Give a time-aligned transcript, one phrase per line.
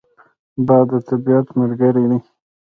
[0.67, 2.19] باد د طبیعت ملګری دی